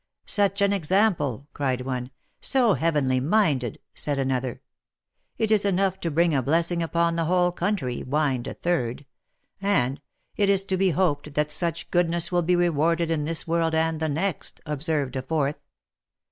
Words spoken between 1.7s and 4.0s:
one;' So heavenly minded!'